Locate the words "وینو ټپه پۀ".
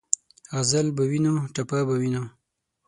1.09-1.95